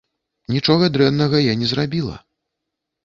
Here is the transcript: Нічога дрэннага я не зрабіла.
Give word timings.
Нічога 0.53 0.89
дрэннага 0.95 1.43
я 1.43 1.53
не 1.61 1.67
зрабіла. 1.75 2.15